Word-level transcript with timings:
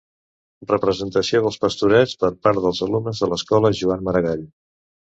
Representació 0.71 1.41
dels 1.47 1.61
Pastorets 1.67 2.17
per 2.25 2.33
part 2.49 2.65
dels 2.65 2.83
alumnes 2.89 3.25
de 3.27 3.33
l'escola 3.35 3.75
Joan 3.85 4.07
Maragall. 4.11 4.47